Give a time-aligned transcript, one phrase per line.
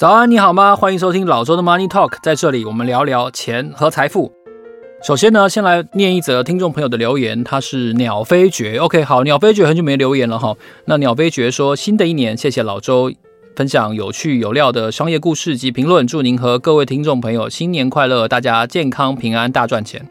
[0.00, 0.74] 早安，你好吗？
[0.74, 4.32] 欢迎收听老周的 Money Talk，在这里我们聊聊钱和财富。
[5.02, 8.78] 首先呢，先来念一则听众朋友的留言，他是鸟飞绝。
[8.78, 10.56] OK，好，鸟飞绝很久没留言了哈。
[10.86, 13.12] 那鸟飞绝说，新的一年，谢谢老周
[13.54, 20.08] 分享有趣有料的商业故事及评论，祝您和各位听众朋友新年快乐，大家健康平安，大赚钱。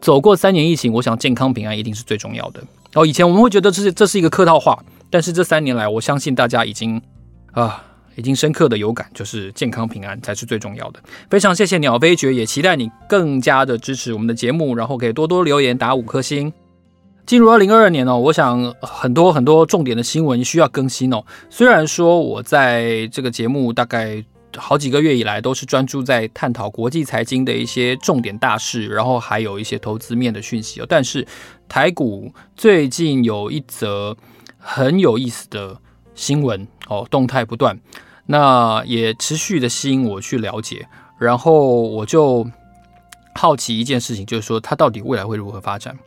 [0.00, 2.62] 走过三年疫情，我想健康平安一定是最重要的。
[2.94, 7.02] 哦，以前我们会觉得这是这是一个客套话，但是这三年来，我相信大家已经
[7.52, 7.84] 啊。
[8.18, 11.00] 已经深刻的有感，就是健康平安才是最重要的。
[11.30, 16.52] 非常谢谢鸟飞绝，也期待你更加的支持我们的节目，然后可以多多留言打五颗星。
[17.24, 21.22] 进入二零二二年哦，我想很多很多重点的新闻需要更新哦。
[21.48, 24.24] 虽然说我在这个节目大概
[24.56, 31.26] 好几个月以来都是专注在探讨国际财经的一些重点大事，然后还有一些投资面的讯息哦，但是
[31.68, 34.16] 台股最近有一则
[34.56, 35.78] 很有意思的
[36.14, 37.78] 新闻哦，动态不断。
[38.30, 40.86] 那也持续的吸引我去了解，
[41.18, 42.46] 然后我就
[43.34, 45.98] 好奇一件事情，就是说它到底未来会如何发展？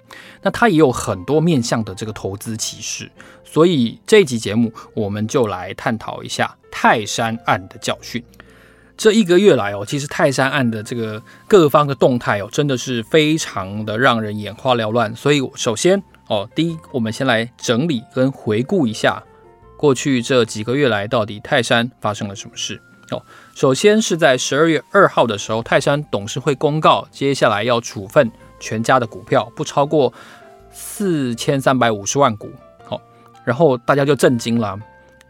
[0.44, 3.12] 那它也有很多面向的这个投资启示，
[3.44, 8.24] 所以这一集节目我们就来探讨一下泰山案的教训。
[8.96, 15.16] 这一个月来哦，其实泰山案的这个各方的动态哦，真的是非常的让人眼花缭乱。
[15.16, 19.24] 所以首先哦，第一，我们先来整理跟回顾一下。
[19.82, 22.80] 过去这几个月来，到底泰山发生了什么事？
[23.10, 23.26] 哦，
[23.56, 30.14] 首先是在十二月二号的时候，泰山董事会公告，接下来要处分全家的股票，不超过
[30.72, 32.52] 四千三百五十万股。
[32.86, 33.02] 好，
[33.44, 34.80] 然后大家就震惊了，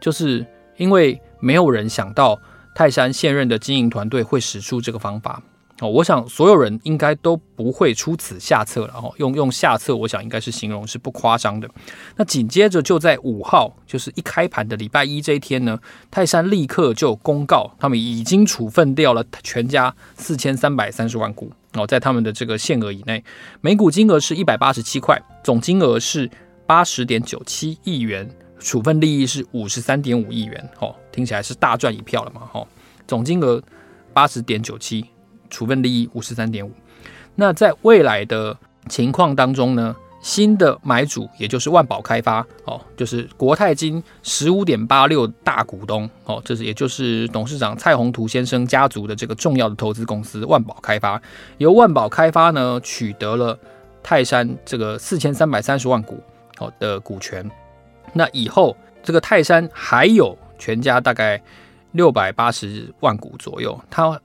[0.01, 0.45] 就是
[0.75, 2.37] 因为没有人想到
[2.75, 5.41] 泰山现任的经营团队会使出这个方法。
[5.81, 8.93] 哦，我想所有人应该都不会出此下策了。
[8.93, 11.67] 哦，用用下策，我想应该是形容是不夸张的。
[12.15, 15.79] 那紧接着就在五号，就是一开盘的礼拜一这一天呢，
[16.11, 21.51] 泰山立刻就公告，他们已经处分掉了全家四千三百三十万股。
[21.73, 23.23] 哦，在他们的这个限额以内，
[23.61, 26.29] 每股金额是一百八十七块，总金额是
[26.67, 30.69] 八十点九七亿元，处分利益是五十三点五亿元。
[30.79, 32.47] 哦，听起来是大赚一票了嘛？
[32.53, 32.67] 哦，
[33.07, 33.59] 总金额
[34.13, 35.03] 八十点九七。
[35.51, 36.71] 处分利益五十三点五，
[37.35, 38.57] 那在未来的
[38.89, 51.21] 情况当中呢，新的买主也就是万宝开发哦，就是国泰金十五点八六大股东哦，这是也就是董事长蔡宏图先生家族的这个重要的投资公司万宝开发，
[51.57, 53.57] 由万宝开发呢取得了
[54.01, 56.23] 泰山这个四千三百三十万股
[56.59, 57.47] 哦的股权，
[58.13, 61.41] 那以后这个泰山还有全家大概
[61.91, 64.19] 六百八十万股左右，它。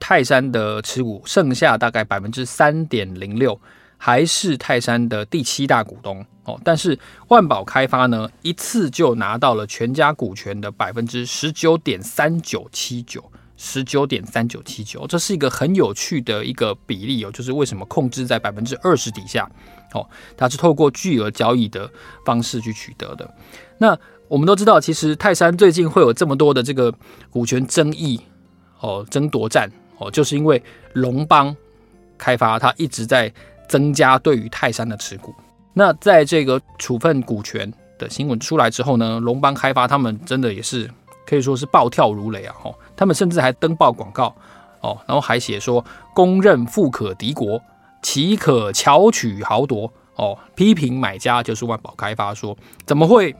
[0.00, 3.60] 泰山的持股剩下大概百分之三点零六，
[3.96, 6.58] 还是泰山的第七大股东哦。
[6.64, 13.22] 但是万宝开发呢，一次就拿到了全家股权的百分之十九点三九七九，
[13.56, 17.30] 十九点三九七九，这是一个很有趣的一个比例哦。
[17.30, 19.48] 就是为什么控制在百分之二十底下
[19.92, 20.08] 哦？
[20.36, 21.88] 它是透过巨额交易的
[22.24, 23.34] 方式去取得的。
[23.78, 23.96] 那
[24.28, 26.94] 我们都知道，其实泰山最近会有这么多的这个
[27.30, 28.20] 股权争议
[28.80, 29.70] 哦，争夺战。
[30.00, 30.60] 哦，就是因为
[30.94, 31.54] 龙邦
[32.18, 33.32] 开发它一直在
[33.68, 35.32] 增加对于泰山的持股。
[35.72, 40.90] 那在这个处分股权的新闻出来之后呢，龙邦开发他们真的也是
[41.24, 42.54] 可以说是暴跳如雷啊！
[42.64, 44.34] 哦，他们甚至还登报广告
[44.80, 47.62] 哦，然后还写说公认富可敌国，
[48.02, 53.34] 岂可巧取豪夺哦，批评买家就是万宝开发说怎么会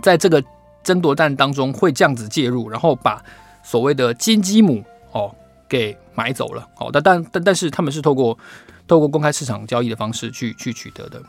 [0.00, 0.42] 在这个
[0.82, 3.22] 争夺战当中会这样子介入，然后把
[3.62, 4.82] 所谓的金鸡母
[5.12, 5.34] 哦。
[5.68, 8.38] 给买走了，好，但但但但是他们是透过
[8.86, 11.22] 透过公开市场交易的方式去去取得的。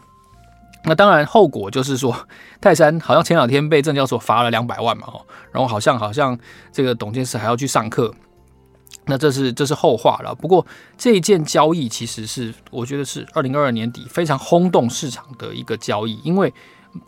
[0.84, 2.16] 那当然后果就是说，
[2.62, 6.38] 泰山好像前两天被证交所罚了两百万嘛，哦然后好像好像
[6.72, 8.14] 这个董监事还要去上课。
[9.10, 10.36] 那这是这是后话了。
[10.36, 10.66] 不过
[10.98, 16.54] 这一件交易其实是我觉得是二零二二年底非常轰动市场的一个交易，因为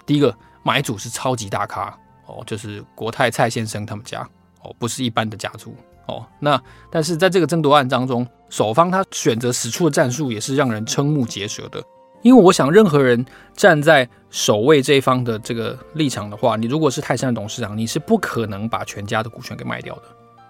[0.06, 4.28] 第一个买主是超级大咖哦，就是国泰蔡先生他们家
[4.62, 5.76] 哦，不是一般的家族。
[6.10, 6.26] 哦。
[6.40, 11.82] 那但是在这个争夺案当中，守方他选择使出的战术也是让人瞠目结舌的。
[12.22, 20.02] 因为我想，任何人站在守卫这一方的这个立场的话，你如果是泰山的董事长，你是不可能把全家的股权给卖掉的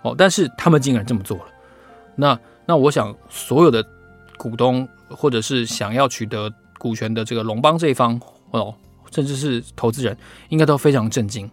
[0.01, 0.15] 哦。
[0.17, 1.45] 但是他们竟然这么做了，
[2.15, 3.85] 那那我想，所有的
[4.35, 8.19] 股东或者是想要取得股权的这个龙邦这一方
[8.49, 8.73] 哦，
[9.11, 10.17] 甚至是投资人，
[10.47, 11.47] 应该都非常震惊，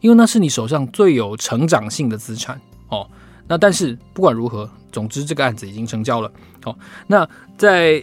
[0.00, 3.08] 因为那是你手上最有成长性的资产哦。
[3.52, 6.32] 那但是不管如何，总之这个案子已经成交了。
[6.64, 6.74] 哦。
[7.06, 7.28] 那
[7.58, 8.02] 在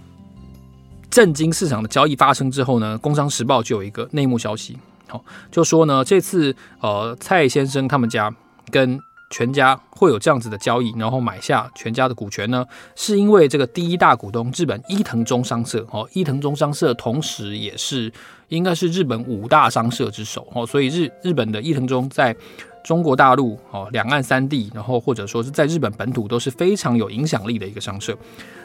[1.09, 8.31] 震惊市场的交易发生之后呢，《工商时报》就有一个内幕消息，好，就说呢，这次呃蔡先生他们家
[8.69, 8.99] 跟
[9.31, 12.63] 全家会有这样子的交易，然后买下全家的股权呢，
[12.95, 15.83] 是因为这个第一大股东日本伊藤忠商社。
[15.89, 18.13] 哦，伊藤忠商社同时也是
[18.49, 20.47] 应该是日本五大商社之首。
[20.53, 22.35] 哦，所以日日本的伊藤忠在
[22.89, 28.17] 中国大陆哦两岸三地，然后或者说是在日本本土都是非常有影响力的一个商社。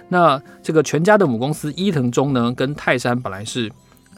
[0.09, 3.71] 那这个全家的母公司伊藤忠呢，跟泰山本来是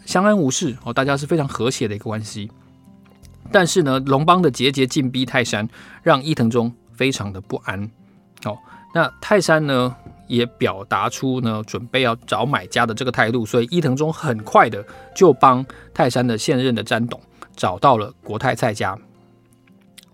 [0.05, 2.49] 相安无事哦，大家是非常和谐的一个关系。
[3.51, 5.69] 但是呢，龙邦的节节进逼泰山，
[6.05, 7.83] 让伊藤忠非常的不安。
[8.45, 8.57] 哦，
[8.95, 9.93] 那泰山呢
[10.29, 14.87] 也表达出呢准备要找买家的这个态度，所以伊藤忠很快的
[15.17, 17.21] 就帮泰山的现任的詹董
[17.57, 18.97] 找到了国泰蔡家，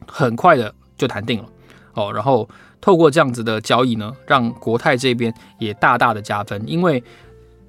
[0.06, 1.48] 很快的就谈定了。
[1.94, 2.48] 哦，然后。
[2.84, 7.00] 透过这样子的交易呢，让国泰这边也大大的加分，因为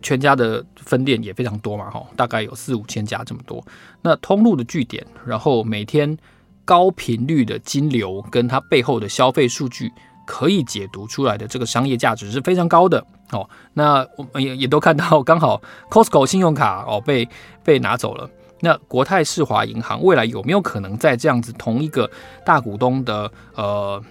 [0.02, 3.64] 全家的分店也非常多嘛，哈，大概有四五千家这么多。
[4.02, 6.18] 那通路的据点，然后每天
[6.66, 9.92] 高频率的金流，跟它背后的消费数据，
[10.26, 13.48] 可以解读出来的这个商业价值是非常高的哦。
[13.76, 17.30] 那我们也也都看到，刚好 Costco 信用卡哦被
[17.64, 18.28] 被拿走了。
[18.64, 22.10] 那国泰世华银行未来有没有可能在这样子同一个
[22.44, 24.02] 大股东的呃？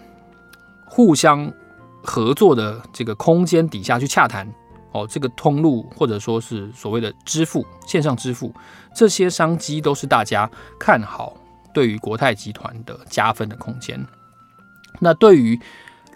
[0.94, 1.50] 互相
[2.02, 4.46] 合作的这个空间底下去洽谈
[4.93, 8.52] 哦，这个通路或者说是所谓的支付线上支付，
[8.94, 11.34] 这些商机都是大家看好
[11.72, 14.06] 对于国泰集团的加分的空间。
[15.00, 15.58] 那对于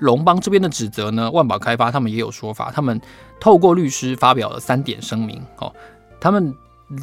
[0.01, 3.01] 龙邦这边的指责呢，万宝开发他们也有说法，他们
[3.41, 5.75] 透过律师发表了三点声明哦，
[6.21, 6.55] 他们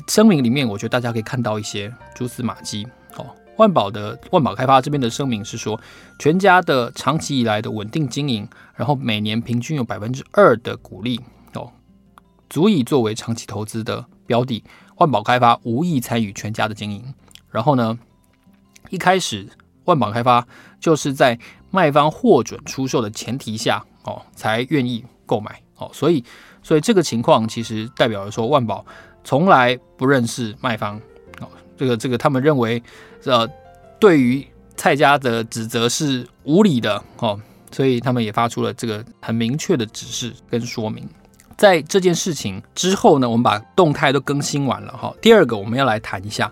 [0.07, 2.87] 声明里面我觉得大家可以看到一些蛛丝马迹
[3.17, 3.25] 哦。
[3.57, 5.79] 万宝的万宝开发这边的声明是说，
[6.17, 11.21] 全家的长期以来的稳定经营，然后每年平均有百分之二的股利
[11.53, 11.71] 哦，
[12.49, 14.63] 足以作为长期投资的标的。
[14.97, 17.13] 万宝开发无意参与全家的经营。
[17.51, 17.97] 然后呢，
[18.89, 19.47] 一开始
[19.85, 20.47] 万宝开发
[20.79, 21.37] 就是在
[21.69, 26.23] 卖方获准出售的前提下哦，才愿意购买哦，所以
[26.63, 28.83] 所以这个情况其实代表着说，万宝
[29.23, 30.97] 从来不认识卖方。
[31.39, 32.81] 哦这个这个，他们认为，
[33.25, 33.49] 呃，
[33.99, 34.45] 对于
[34.77, 37.37] 蔡家的指责是无理的哦，
[37.71, 41.03] 所以他们也发出了这个很明确的指示跟说明。
[41.57, 45.13] 在这件事情之后呢，我们把动态都更新完了哈。
[45.19, 46.49] 第二个，我们要来谈一下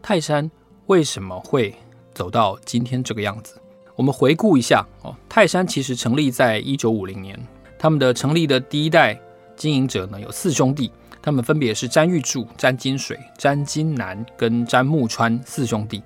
[0.00, 0.48] 泰山
[0.86, 1.74] 为什么会
[2.14, 3.60] 走到今天这个样子。
[3.96, 7.38] 我们回顾一下哦，泰山其实成立在一九五零年，
[7.76, 9.20] 他们的成立的第一代
[9.56, 10.92] 经营者呢有四兄弟。
[11.22, 16.02] 他们分别是詹玉柱、詹金水、詹金南跟詹木川四兄弟。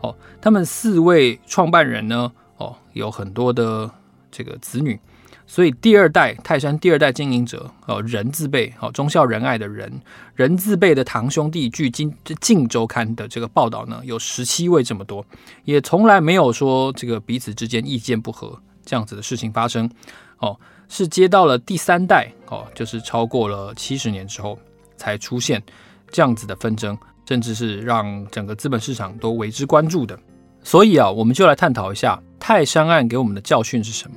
[0.00, 3.90] 哦，他们四位创办人呢，哦，有很多的
[4.30, 5.00] 这个子女，
[5.46, 10.00] 所以第二代泰山第二代经营者，哦，仁字辈，哦，忠孝仁爱的仁，
[10.36, 15.26] 仁字辈的堂兄弟，据今《镜周刊》的这个报道呢，有十七位这么多，
[15.64, 19.90] 也从来没有说这个彼此之间意见不合这样子的事情发生。
[20.38, 20.60] 哦。
[20.88, 24.58] 是接到了第三代哦，就是超过了七十年之后
[24.96, 25.62] 才出现
[26.10, 26.96] 这样子的纷争，
[27.28, 30.18] 甚至是让整个资本市场都为之关注的。
[30.62, 34.16] 所以啊，我们就来探讨一下泰山案给我们的教训是什么。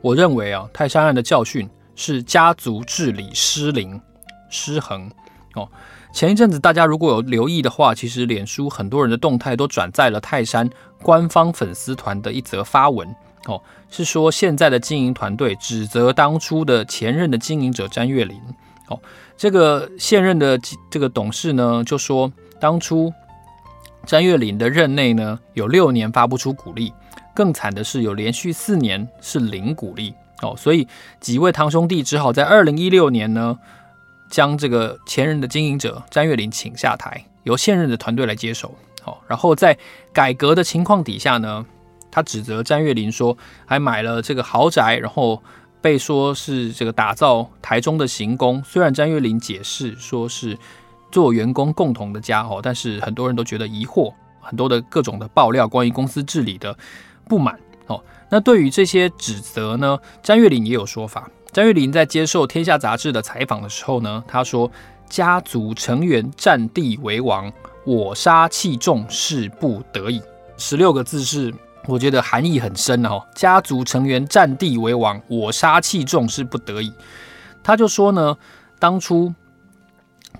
[0.00, 4.00] 我认为啊，泰山案的教训是家族治理失灵
[4.50, 5.10] 失衡
[5.54, 5.68] 哦。
[6.12, 10.68] 前一阵子大家如果有留意的话，其实脸书很多人的动态都转载了泰山
[11.02, 13.14] 官方粉丝团的一则发文。
[13.48, 18.38] 哦，是说现在的经营团队指责当初的前任的经营者詹月林。
[18.88, 19.00] 哦，
[19.38, 23.10] 这个现任的这个董事呢，就说当初
[24.04, 26.92] 詹月林的任内呢，有六年发不出股利，
[27.34, 30.12] 更惨的是有连续四年是零股利。
[30.42, 30.86] 哦，所以
[31.18, 33.58] 几位堂兄弟只好在二零一六年呢，
[34.30, 38.74] 将这个前任的经营者詹月林请下台，由现任的团队来接手。
[39.02, 39.78] 好，然后在
[40.12, 41.64] 改革的情况底下呢。
[42.18, 45.40] 他指责詹月林说，还买了这个豪宅，然后
[45.80, 48.60] 被说是这个打造台中的行宫。
[48.66, 50.58] 虽然詹月林解释说是
[51.12, 56.76] 做员工共同的家哦，但是很多人都觉得疑惑，很多的各种的爆料关于公司治理的
[57.28, 57.56] 不满
[57.86, 58.02] 哦。
[58.28, 61.30] 那对于这些指责呢，詹月林也有说法。
[61.52, 64.68] 詹月林在接受《天下》杂志的采访的时候呢，他说
[65.08, 67.52] ：“家族成员占地为王，
[67.86, 70.20] 我杀气重是不得已。”
[70.60, 71.54] 十六个字是
[71.88, 73.22] 我觉得含义很深哦。
[73.34, 76.92] 家族成员占地为王，我杀气重是不得已。
[77.62, 78.36] 他就说呢，
[78.78, 79.34] 当初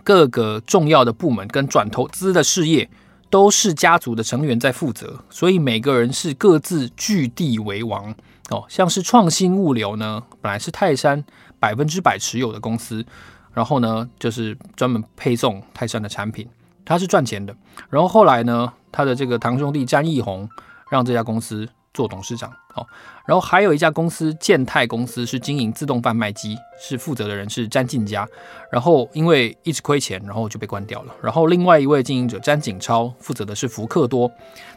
[0.05, 2.89] 各个重要的部门跟转投资的事业
[3.31, 8.15] 都是家族的成员在负责，所以每个人是各自据地为王。
[8.51, 11.23] 哦，像是创新物流呢，本来是泰山
[11.59, 13.05] 百分之百持有的公司，
[13.53, 16.49] 然后呢，就是专门配送泰山的产品，
[16.85, 17.55] 它是赚钱的。
[17.91, 20.49] 然后后来呢，他的这个堂兄弟詹义宏
[20.91, 22.51] 让这家公司做董事长。
[22.75, 22.87] 哦，
[23.27, 28.27] 然后还有一家公司建泰公司是经营自动贩卖机，是负责的人是詹进家。
[28.71, 31.15] 然后因为一直亏钱，然后就被关掉了。
[31.23, 34.31] 然后另外一位经营者詹景超负责的是福克多。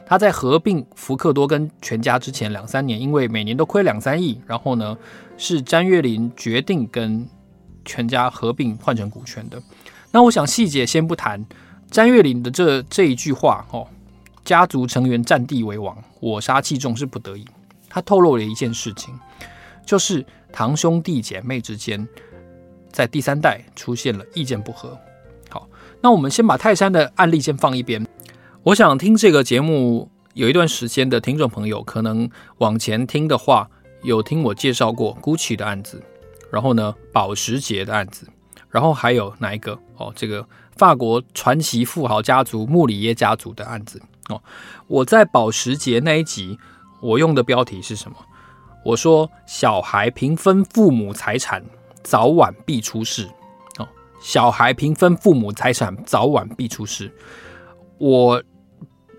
[0.06, 4.98] 他在合并福克多跟全家之前两三年，因为每年都亏两三亿，然后呢，
[5.38, 7.26] 是詹月林决定跟
[7.86, 9.62] 全家合并换成股权的。
[10.12, 11.46] 那我想细节先不谈，
[11.90, 13.88] 詹月林的这这一句话哦，
[14.44, 17.46] 家族成员占地为王，我杀气重是不得已。
[17.90, 19.14] 他透露了一件事情，
[19.86, 22.08] 就是堂兄弟姐妹之间
[22.90, 24.98] 在第三代出现了意见不合。
[25.50, 25.68] 好，
[26.02, 28.08] 那我们先把泰山的案例先放一边。
[28.64, 32.30] 我想听这个节目有一段时间的听众朋友，可能
[32.60, 33.70] 往前听的话，
[34.04, 36.02] 有听我介绍过 Gucci 的案子，
[36.50, 38.26] 然后呢，保时捷的案子，
[38.70, 39.78] 然后还有哪一个？
[39.98, 44.02] 哦，这个法国传奇富豪家族穆里耶家族的案子。
[44.32, 44.42] 哦，
[44.88, 46.58] 我在保时捷那一集。
[47.02, 48.18] 我用的标题是什么？
[48.86, 51.66] 我说小孩平分父母财产，
[52.04, 53.28] 早晚必出事。
[53.80, 53.88] 哦，
[54.22, 57.12] 小孩平分父母财产，早晚必出事。
[57.98, 58.44] 我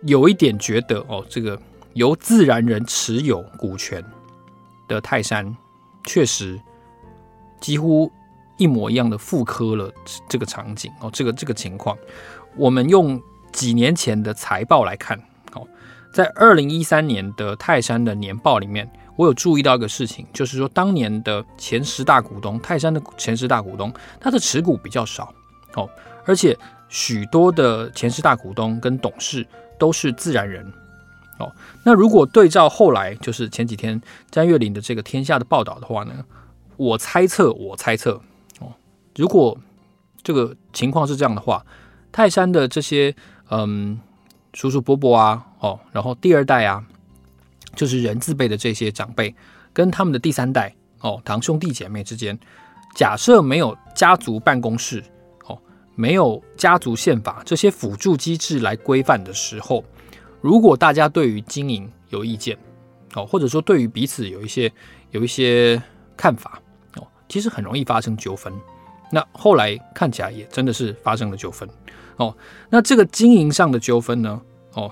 [0.03, 1.61] 有一点觉得，哦，这个
[1.95, 4.01] 由自然人持有股权
[4.87, 5.57] 的泰山，
[6.05, 6.61] 确实
[7.61, 8.09] 几乎
[8.59, 9.93] 一模一样的复刻了
[10.29, 10.89] 这个场景。
[11.01, 11.99] 哦，这个这个情况，
[12.57, 13.21] 我们用
[13.53, 15.19] 几年前的财报来看。
[15.55, 15.67] 哦
[16.13, 23.91] 在二零一三年的泰山的年报里面，我有注意到一个事情，就是说当年的前十大股东，泰山的前十大股东，
[24.21, 25.33] 他的持股比较少
[25.75, 25.89] 哦，
[26.27, 26.55] 而且
[26.91, 29.47] 许多的前十大股东跟董事
[29.79, 30.71] 都是自然人
[31.39, 31.51] 哦。
[31.83, 33.99] 那如果对照后来，就是前几天
[34.31, 36.13] 詹月林的这个天下的报道的话呢，
[36.77, 38.21] 我猜测，我猜测
[38.61, 38.71] 哦，
[39.17, 39.57] 如果
[40.23, 41.65] 这个情况是这样的话，
[42.13, 43.17] 泰山的这些
[43.53, 44.01] 嗯。
[44.55, 46.85] 叔叔伯伯啊，哦，然后第二代啊，
[47.75, 49.35] 就是人字辈的这些长辈，
[49.73, 52.39] 跟他们的第三代哦，堂兄弟姐妹之间，
[52.95, 55.03] 假设没有家族办公室
[55.47, 55.59] 哦，
[55.95, 59.83] 没有家族宪法这些辅助机制来规范的时候，
[60.43, 62.55] 如果大家对于经营有意见
[63.15, 64.71] 哦，或者说对于彼此有一些
[65.13, 65.83] 有一些
[66.15, 66.61] 看法
[66.97, 68.53] 哦，其实很容易发生纠纷。
[69.15, 71.69] 那后来看起来也真的是发生了纠纷。
[72.17, 72.35] 哦，
[72.71, 74.41] 那这个经营上的纠纷呢？
[74.73, 74.91] 哦，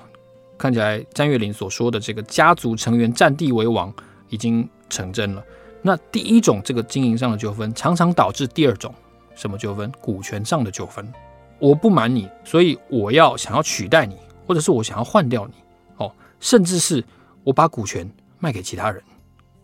[0.58, 3.92] 看起来詹月林所说的这个家族成员占地为王
[4.28, 5.42] 已经成真了。
[5.80, 8.94] 那第一种这个经营上的纠纷，常常导致第二种
[9.34, 9.90] 什么纠纷？
[10.02, 11.10] 股权上的纠纷。
[11.58, 15.54] 我不满你，所以我要想要取代你，或者是我想要换掉你。
[15.96, 17.02] 哦，甚至是
[17.42, 19.02] 我把股权卖给其他人。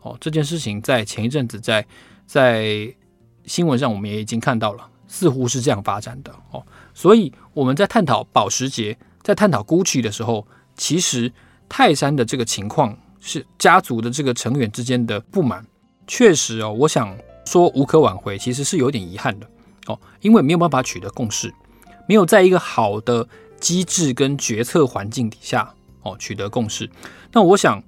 [0.00, 1.84] 哦，这件事情在前一阵子在
[2.26, 2.94] 在
[3.46, 6.32] 新闻上我们也已经看到了，似乎是这样发展的。
[6.50, 6.62] 哦。
[6.92, 11.32] 所以我们在探讨保时捷，在探讨 Gucci 的时候，其实
[11.68, 15.64] 泰山的这个情况是家族的这个成员之间的不满，
[16.06, 19.46] 确实哦，我想说无可挽回，其实是有点遗憾的
[19.86, 21.52] 哦，因为没有办法取得共识，
[22.08, 23.28] 没有在一个好的
[23.60, 26.90] 机制跟决策环境底下哦取得共识。
[27.32, 27.82] 那我想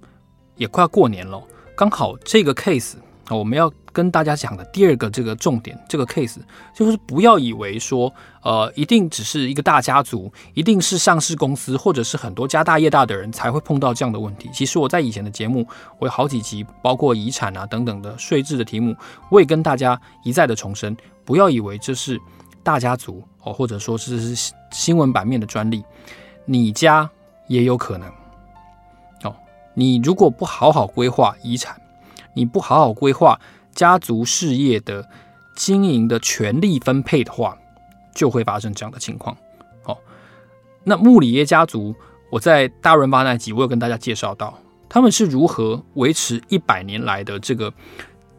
[0.57, 1.43] 也快过年了，
[1.75, 2.95] 刚好这个 case
[3.37, 3.73] 我们要。
[3.91, 6.37] 跟大家讲的第二个这个重点，这个 case
[6.73, 8.13] 就是不要以为说，
[8.45, 14.49] 呃，一定只是一个大家族，一定是上市公司或者是很多家大业大的人才会碰到这样的问题。
[14.53, 15.67] 其实我在以前的节目，
[15.99, 18.95] 我有好几集，包括遗产啊等等的税制的题目，
[19.33, 22.21] 我也跟大家一再的重申，不要以为这是
[22.63, 25.83] 大家族哦，或者说这是新闻版面的专利，
[26.45, 27.11] 你家
[27.49, 28.09] 也有可能
[29.25, 29.35] 哦。
[29.75, 31.81] 你如果不好好规划遗产，
[32.39, 33.39] 你不好好规划。
[33.75, 35.09] 家族事业的
[35.55, 37.57] 经营的权力分配的话，
[38.13, 39.37] 就会发生这样的情况。
[39.85, 39.99] 好，
[40.83, 41.95] 那穆里耶家族，
[42.31, 47.73] 我在大润发那集，我有跟大家介绍到，他们是如何维持一百年来的这个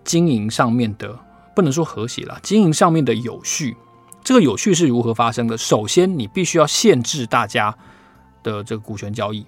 [0.03, 1.17] 经营上面的，
[1.55, 3.77] 不能说和谐了，经营上面的有序。
[4.21, 5.57] 这个有序是如何发生的？
[5.57, 7.73] 首先，你必须要限制大家
[8.43, 9.45] 的这个股权交易。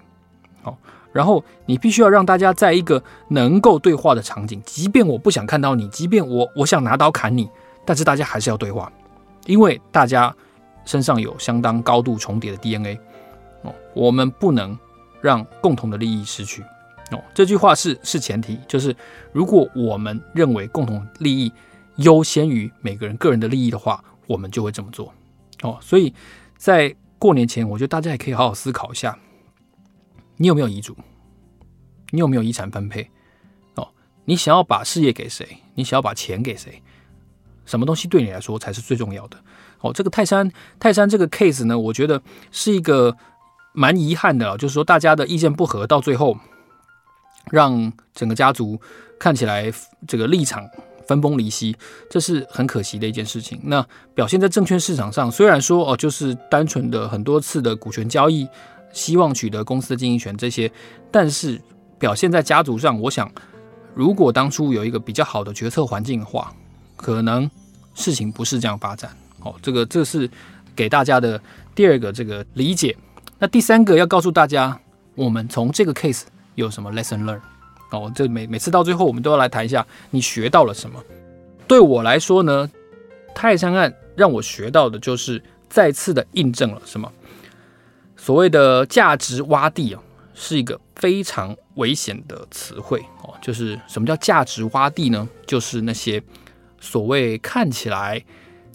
[0.62, 0.78] 好，
[1.12, 7.48] 然后你必须要让大家在一个能够对话的场景，即便我不想看到你，即便我我想拿刀砍你，
[7.84, 8.90] 但是大家还是要对话，
[9.46, 10.34] 因为大家
[10.84, 12.98] 身上有相当高度重叠的 DNA
[13.62, 14.76] 哦，我们不能
[15.20, 16.62] 让共同的利益失去
[17.10, 17.22] 哦。
[17.34, 18.96] 这句话是是前提，就是
[19.32, 21.52] 如果我们认为共同利益
[21.96, 25.12] 优先于每个人个人的利益的话，我们就会这么做
[25.62, 25.76] 哦。
[25.80, 26.14] 所以
[26.56, 29.16] 在过年前，我觉得大家也可以好好思考一下。
[30.42, 30.96] 你有没有遗嘱？
[32.10, 33.08] 你有没有遗产分配？
[33.76, 33.88] 哦，
[34.24, 35.58] 你想要把事业给谁？
[35.76, 36.82] 你想要把钱给谁？
[37.64, 39.36] 什么东西对你来说才是最重要的？
[39.82, 42.20] 哦，这个泰山泰山这个 case 呢，我觉得
[42.50, 43.16] 是一个
[43.72, 46.36] 蛮遗憾的，就是说大家的意见不合，到最后
[47.52, 48.80] 让整个家族
[49.20, 49.72] 看起来
[50.08, 50.68] 这个立场
[51.06, 51.76] 分崩离析，
[52.10, 53.60] 这是很可惜的一件事情。
[53.62, 58.48] 那表现在证券市场上，虽然说哦，就是单纯的很多次的股权交易。
[58.92, 60.70] 希望取得公司的经营权这些，
[61.10, 61.60] 但是
[61.98, 63.30] 表现在家族上，我想，
[63.94, 66.52] 如果当初有一个比较好的决策环境的话，
[66.96, 67.50] 可能
[67.94, 69.10] 事情不是这样发展。
[69.40, 70.30] 哦，这个这是
[70.76, 71.40] 给大家的
[71.74, 72.96] 第二个这个理解。
[73.38, 74.78] 那第三个要告诉大家，
[75.14, 76.22] 我们从这个 case
[76.54, 77.40] 有什么 lesson learn？
[77.90, 81.02] 哦，这每每次到最后，我们都要来谈一下你学到了什么。
[81.66, 82.70] 对我来说呢，
[83.34, 87.10] 泰山案让我学到的就是再次的印证了什么？
[88.24, 90.00] 所谓的价值洼地啊，
[90.32, 93.34] 是一个非常危险的词汇哦。
[93.42, 95.28] 就是什么叫价值洼地呢？
[95.44, 96.22] 就是那些
[96.78, 98.24] 所谓看起来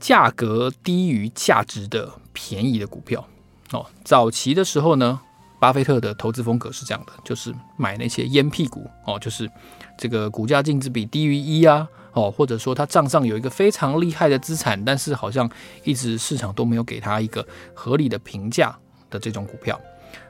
[0.02, 3.26] 价格低于价值的便宜的股票
[3.72, 3.86] 哦。
[4.04, 5.18] 早期的时候呢，
[5.62, 9.50] 巴菲特的投资风格是这样的，就是买那些烟屁股哦，就是
[9.98, 15.50] 这个股价净值比低于一啊哦，或者说他账上有一个非常厉害的资产，但是好像
[15.86, 18.78] 一直市场都没有给他一个合理的评价。
[19.10, 19.80] 的这种股票，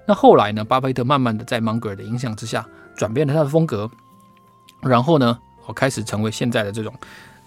[0.05, 0.63] 那后来呢？
[0.63, 2.65] 巴菲特慢慢的在芒格的影响之下，
[2.96, 3.89] 转变了他的风格，
[4.81, 6.93] 然后呢，我开始成为现在的这种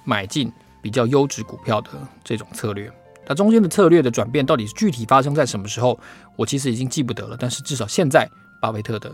[0.04, 1.90] 买进比较优质股票的
[2.22, 2.90] 这种策略。
[3.26, 5.98] 那中间的策略的转变，到底是具体发生在什么时候？
[6.36, 7.36] 我其实已经记不得了。
[7.38, 8.28] 但是至少现在，
[8.60, 9.12] 巴菲特的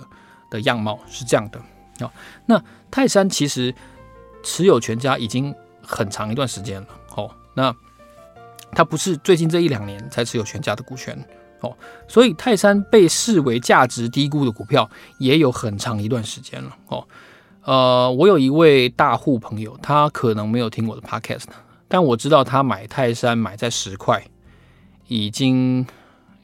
[0.50, 1.60] 的样貌是这样的
[2.04, 2.10] 啊。
[2.46, 3.74] 那泰山其实
[4.42, 6.88] 持有全家已经很长一段时间了。
[7.16, 7.74] 哦，那
[8.72, 11.16] 他不是最近这一两年才持有全家的股权。
[11.66, 11.76] 哦，
[12.06, 16.76] 所以泰山被视为价值低估的股票也有很长一段时间了。
[16.88, 17.04] 哦，
[17.64, 21.44] 呃，我有一位大户朋友，他可能没有听我的 podcast，
[21.88, 24.22] 但我知道他买泰山买在十块，
[25.08, 25.84] 已经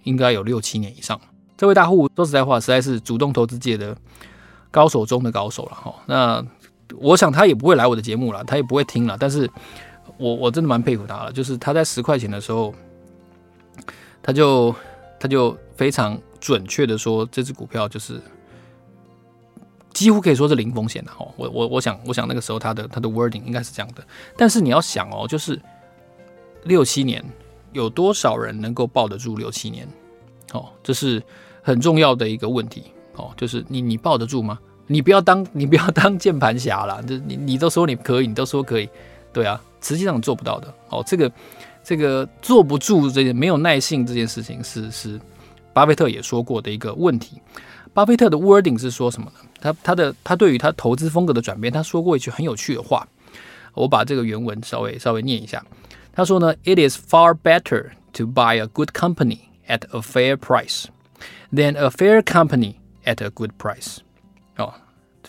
[0.03, 1.21] 应该有六七年以上。
[1.57, 3.97] 这位大户说实在话，实在是主动投资界的
[4.71, 5.75] 高手中的高手了。
[5.77, 6.45] 哈，那
[6.97, 9.17] 我想他也不会来我的节目了，他也不会听了。
[9.19, 9.49] 但是
[10.19, 12.75] 我我真的蛮佩服他了，就是他在十块钱的时候，
[14.21, 14.75] 他就。
[15.23, 18.21] 他就非常准确的说，这只股票就是
[19.93, 21.33] 几乎可以说是零风险的哦。
[21.37, 24.05] 我我我想我想那个时候他的他的 wording 应该是这样的。
[24.37, 25.63] 但是你要想哦，就是
[26.65, 27.25] 六七年
[27.71, 29.87] 有多少人能够抱得住六七年？
[30.55, 31.23] 哦，这是
[31.63, 33.31] 很重要的一个问题哦。
[33.37, 34.59] 就是你你抱得住吗？
[34.89, 38.89] 你不要当你不要当键盘侠啦，就你你都说你可以，你都说可以，
[39.33, 41.01] 对啊，实际上做不到的哦。
[41.07, 41.31] 这个。
[41.83, 45.21] 这个坐不住，这件没有耐性这件事情是是
[45.73, 47.41] 巴菲特也说过的一个问题。
[47.95, 49.49] 巴菲特的 wording 是说什么呢？
[49.61, 53.07] 他他的他对于他投资风格的转变，他说过一句很有趣的话。
[53.75, 55.65] 我把这个原文稍微稍微念一下。
[56.13, 60.85] 他说呢：“It is far better to buy a good company at a fair price
[61.51, 63.99] than a fair company at a good price。”
[64.59, 64.75] 哦，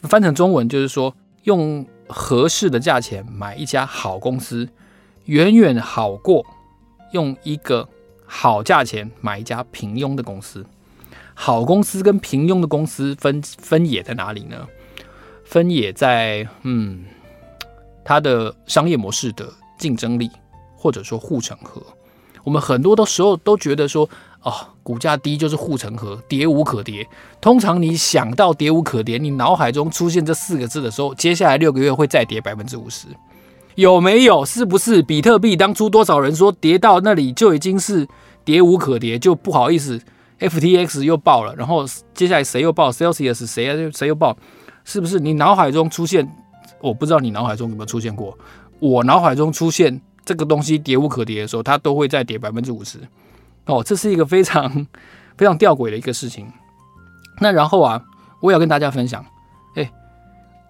[0.02, 4.68] 翻成中文就是说，用合适的价钱买一家好公司。
[5.26, 6.46] 远远好过
[7.12, 7.88] 用一个
[8.26, 10.66] 好价钱买一家平庸的公司。
[11.36, 14.68] 好公司跟平庸的公司分分野在哪里呢？
[15.44, 17.06] 分野在嗯，
[18.06, 20.30] 它的商业模式的竞争力，
[20.76, 21.82] 或者说护城河。
[22.44, 24.08] 我们很多的时候都觉得说，
[24.42, 27.08] 哦，股价低就是护城河，跌无可跌。
[27.40, 33.08] 通常你想到跌无可跌，你脑海中出现这四个字的时候，接下来六个月会再跌百分之五十。
[33.76, 34.46] 有没有？
[34.46, 38.08] 是不是比特币当初多少人说跌到那里就已经是
[38.46, 40.00] 跌无可跌，就不好意思
[40.40, 44.38] ，FTX 又爆了，然后接下来谁又爆？Celsius 谁谁又爆？
[44.86, 46.30] 是不是你脑海中出现？
[46.82, 48.38] 我不知道你脑海中有没有出现过。
[48.80, 53.00] 我脑海中出现这个东西跌无可跌的时候，它都会再跌百分之五十。
[53.66, 54.86] 哦，这是一个非常
[55.38, 56.46] 非常吊诡的一个事情。
[57.40, 58.04] 那然后啊，
[58.42, 59.26] 我也要跟大家分享。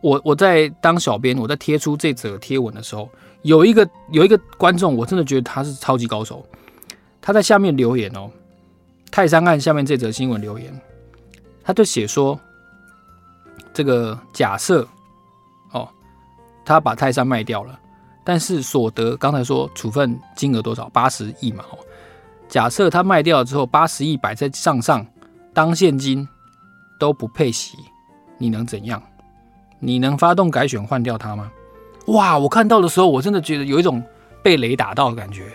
[0.04, 3.10] 我我在当小编，我在贴出这则贴文的时候，
[3.44, 6.46] 有一个有一个观众，我真的觉得他是超级高手。
[7.22, 8.30] 他在下面留言哦，
[9.10, 10.78] 泰山案下面这则新闻留言，
[11.64, 12.38] 他就写说，
[13.74, 14.86] 这个假设
[15.72, 15.88] 哦，
[16.66, 17.80] 他把泰山卖掉了，
[18.26, 20.90] 但是所得刚才说处分金额多少？
[20.90, 21.64] 八十亿嘛。
[21.72, 21.80] 哦，
[22.50, 25.08] 假设他卖掉了之后，八十亿摆在账上
[25.54, 26.28] 当现金
[27.00, 27.78] 都不配息，
[28.38, 29.02] 你能怎样？
[29.84, 31.52] 你能发动改选换掉他吗？
[32.08, 32.38] 哇！
[32.38, 34.02] 我看到的时候，我真的觉得有一种
[34.42, 35.52] 被雷打到的感觉。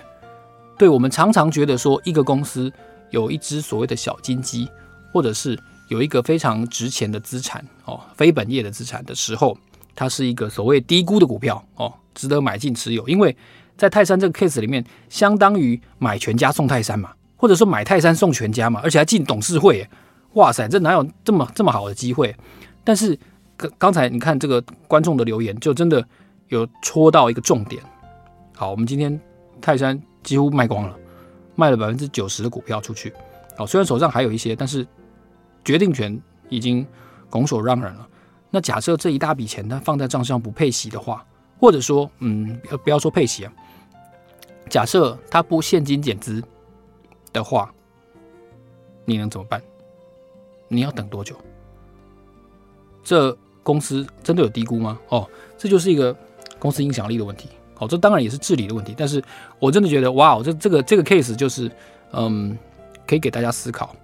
[0.76, 2.72] 对，我们常常觉得说，一个公司
[3.10, 4.68] 有一只所谓的小金鸡，
[5.12, 9.56] 或者是有一个非常值钱的资产哦，非本业的资产的时候，
[9.94, 13.08] 它是一个所谓低估的股票哦，值得买进持有。
[13.08, 13.36] 因为
[13.76, 19.88] 在泰山这个 case 里面，相当于买全家送泰山嘛，或者说买泰山送全家嘛，而且还进董事会。
[20.34, 22.34] 哇塞，这哪有这么这么好的机会？
[22.84, 23.18] 但是
[23.58, 26.02] 刚刚才你看这个观众的留言，就真的。
[26.50, 27.82] 有戳到一个重点。
[28.56, 29.20] 好，我们今天
[29.60, 30.98] 泰山几乎卖光了，
[31.54, 33.12] 卖了百分之九十的股票出去。
[33.54, 34.86] 好，虽然手上还有一些，但是
[35.62, 36.18] 决定权
[36.48, 36.86] 已经
[37.28, 38.08] 拱手让人了。
[38.48, 41.22] 那假设这一大笔钱它放在账上不配息的话，
[41.60, 43.52] 或者说，嗯，不要说配息啊，
[44.70, 46.42] 假设它不现金减资
[47.30, 47.70] 的话，
[49.04, 49.62] 你能怎么办？
[50.66, 51.36] 你要等多久？
[53.04, 54.98] 这公司真的有低估吗？
[55.08, 56.16] 哦，这就是一个。
[56.60, 58.92] 公司影响力的问题，哦，这当然也是治理的问题。
[58.98, 59.22] 但是
[59.60, 61.70] 我真的觉得，哇，这这个这个 case 就是，
[62.10, 62.58] 嗯，
[63.06, 63.94] 可以给大家思考，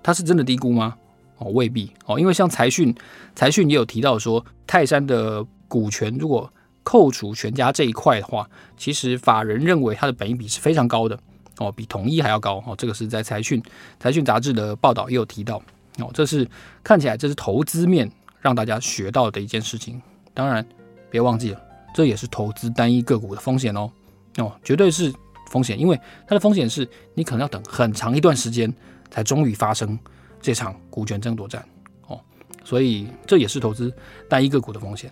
[0.00, 0.94] 它是真的低估吗？
[1.38, 2.94] 哦，未必哦，因为像财讯，
[3.34, 6.48] 财讯也有提到说，泰山的股权如果
[6.84, 11.18] 扣除全家这一块的话，其实法人认为它的本益比是非常高的
[11.58, 12.76] 哦，比统一还要高哦。
[12.78, 13.60] 这个是在财讯
[13.98, 15.60] 财讯杂志的报道也有提到
[15.98, 16.48] 哦，这是
[16.84, 18.08] 看起来这是投资面
[18.40, 20.00] 让大家学到的一件事情。
[20.34, 20.64] 当然，
[21.10, 21.60] 别忘记了。
[21.92, 23.90] 这也是投资单一个股的风险哦，
[24.38, 25.12] 哦，绝对是
[25.50, 28.72] 风险，因为它的风险是你可能要等很长一段时间
[29.10, 29.98] 才终于发生
[30.40, 31.66] 这场股权争夺战
[32.06, 32.20] 哦，
[32.62, 33.92] 所以这也是投资
[34.28, 35.10] 单一个股的风险。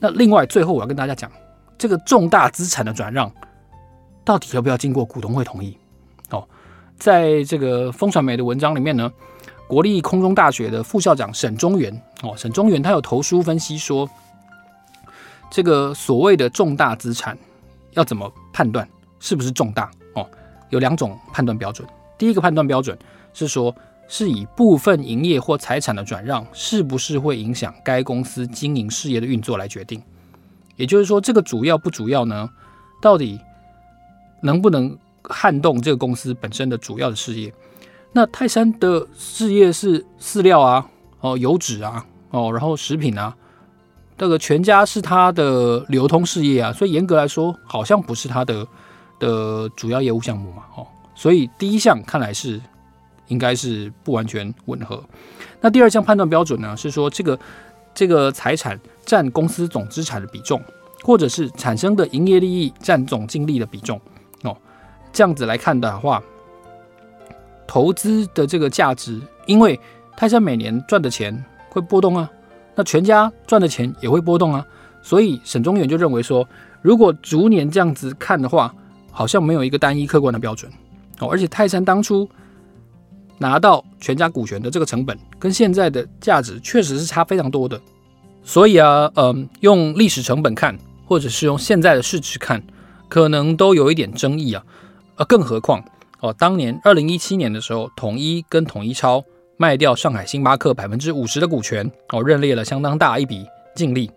[0.00, 1.30] 那另外，最后我要跟大家讲，
[1.78, 3.32] 这个重大资产的转让
[4.24, 5.78] 到底要不要经过股东会同意？
[6.30, 6.44] 哦，
[6.96, 9.08] 在这个风传媒的文章里面呢，
[9.68, 14.08] 国立空中大学的副校长沈中原哦，沈中原他有投书分析说。
[15.50, 17.36] 这个所谓的重大资产
[17.92, 18.86] 要怎么判断
[19.18, 20.28] 是不是重大哦？
[20.68, 21.88] 有两种判断标准。
[22.18, 22.98] 第一个判断标准
[23.32, 23.74] 是说，
[24.08, 30.02] 是以部分营业或财产的转让是不是会影响该公司经营事业的运作来决定。
[30.76, 32.50] 也就是说，这个主要不主要呢？
[33.00, 33.40] 到底
[34.42, 37.50] 能不能撼动这个公司本身的主要的事业？
[38.12, 40.86] 那泰山的事业是饲料啊，
[41.20, 43.34] 哦，油脂啊，哦，然后食品啊。
[44.16, 48.66] 这个全家是他的流通事业啊，所以严格来说，好像不是他的
[49.20, 52.60] 的主要业务项目嘛，哦，所以第一项看来是
[53.28, 55.00] 应该是不完全吻合。
[55.60, 57.38] 那第二项判断标准呢，是说这个
[57.94, 60.60] 这个财产占公司总资产的比重，
[61.04, 64.00] 或者是产生的营业利益占总净利的比重，
[64.42, 64.56] 哦，
[65.12, 66.20] 这样子来看的话，
[67.68, 69.78] 投资的这个价值，因为
[70.18, 72.28] 泰山每年赚的钱会波动啊。
[72.74, 74.66] 那全家赚的钱也会波动啊，
[75.00, 76.44] 所以沈中原就认为说，
[76.82, 78.74] 如果逐年这样子看的话，
[79.12, 80.68] 好像没有一个单一客观的标准
[81.20, 81.28] 哦。
[81.28, 82.28] 而且泰山当初
[83.38, 87.80] 拿到全家股权的这个成本，跟现在的价值确实是差非常多的。
[88.42, 90.76] 所以啊，嗯，用历史成本看，
[91.06, 92.60] 或者是用现在的市值看，
[93.08, 94.64] 可能都有一点争议啊。
[95.14, 95.84] 呃，更何况
[96.18, 99.22] 哦，当年二零一七年的时候，统一跟统一超。
[99.60, 103.44] 卖掉上海星巴克百分之五十的股权，哦，认列了相当大一笔
[103.74, 104.08] 净利。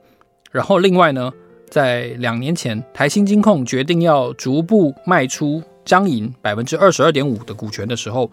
[0.51, 1.31] 然后另外呢，
[1.67, 8.29] 在两年前，台新金控决定要逐步卖出张银百分之二十二点五的股权的时候，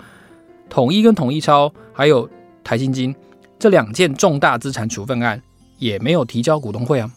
[0.68, 2.28] 统一跟统一超还有
[2.62, 3.14] 台新金
[3.58, 5.40] 这两件重大资产处分案
[5.78, 7.10] 也没有提交股东会啊。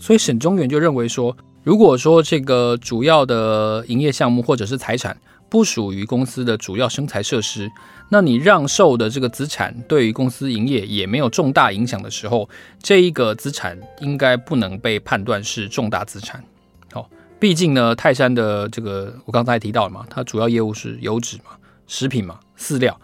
[0.00, 5.16] 所以沈中原就认为说，如果说这个主要的营业项目或者是财产，
[5.48, 7.70] 不属于公司的主要生财设施，
[8.10, 12.48] 那你让售的这个资产对于公司营业也没有重大影响的时候，
[12.82, 16.44] 这一个资产应该不能被判断是重大资产。
[16.92, 17.08] 好，
[17.38, 21.56] 毕竟呢，泰山的这个我刚才提到了嘛，它主要业务是油脂嘛、
[21.86, 23.00] 食品嘛、饲料，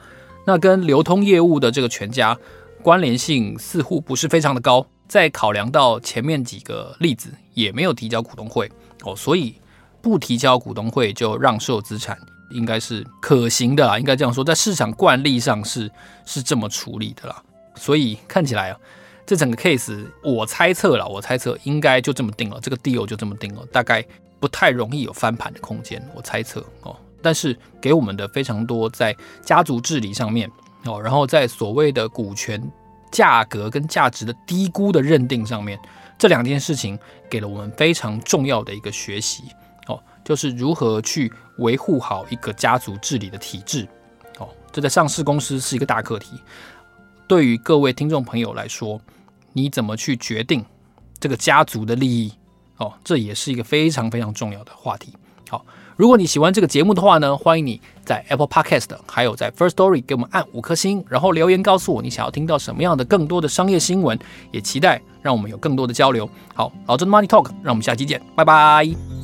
[0.47, 2.39] 那跟流通业务的这个全家
[2.83, 4.87] 关联性似乎不是非常的高。
[5.07, 8.71] 再考量到前面几个例子也没有提交股东会
[9.03, 9.55] 哦，所以
[10.01, 12.19] 不提交股东会就让售资产。
[12.51, 15.91] 应该是可行的啦，应该这样说，在市场惯例上是
[16.25, 17.43] 是这么处理的啦，
[17.75, 18.79] 所以看起来啊，
[19.27, 24.05] 这整个 case 我猜测了，我猜测应该就这么定了，这个 deal 就这么定了，大概
[24.39, 26.97] 不太容易有翻盘的空间，我猜测哦。
[27.23, 30.51] 但是给我们的非常多在家族治理上面
[30.85, 32.63] 哦，然后在所谓的股权
[33.11, 35.79] 价格跟价值的低估的认定上面，
[36.19, 36.99] 这两件事情
[37.31, 39.45] 给了我们非常重要的一个学习，
[40.25, 43.87] 就是如何去维护好一个家族治理的体制
[44.39, 46.41] 哦，这在上市公司是一个大课题。
[47.29, 49.01] 对于各位听众朋友来说，
[49.53, 50.65] 你怎么去决定
[51.21, 52.33] 这个家族的利益
[52.79, 55.15] 哦，这也是一个非常非常重要的话题。
[55.49, 55.65] 好，
[55.97, 64.19] 如果你喜欢这个节目的话呢，欢迎你在 Apple Podcast 还有在 First Story 给我们按五颗星，然后留言告诉我你想要听到什么样的更多的商业新闻，
[64.51, 66.29] 也期待让我们有更多的交流。
[66.55, 69.24] 好，老周的 Money Talk，让我们下期见，拜拜。